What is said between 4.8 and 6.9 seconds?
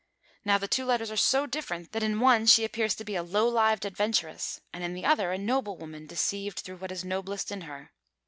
in the other a noble woman, deceived through